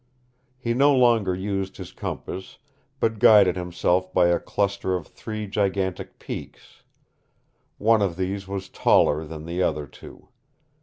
He 0.57 0.73
no 0.73 0.95
longer 0.95 1.35
used 1.35 1.77
his 1.77 1.91
compass, 1.91 2.57
but 2.99 3.19
guided 3.19 3.55
himself 3.55 4.11
by 4.11 4.29
a 4.29 4.39
cluster 4.39 4.95
of 4.95 5.05
three 5.05 5.45
gigantic 5.45 6.17
peaks. 6.17 6.81
One 7.77 8.01
of 8.01 8.17
these 8.17 8.47
was 8.47 8.67
taller 8.67 9.25
than 9.25 9.45
the 9.45 9.61
other 9.61 9.85
two. 9.85 10.29